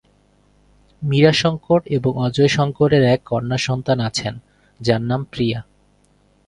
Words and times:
মীরা 1.01 1.33
শঙ্কর 1.33 1.79
এবং 1.87 2.11
অজয় 2.17 2.47
শঙ্করের 2.47 3.03
এক 3.03 3.21
কন্যাসন্তান 3.25 3.99
আছেন, 3.99 4.33
যাঁর 4.79 5.01
নাম 5.01 5.21
প্রিয়া। 5.23 5.59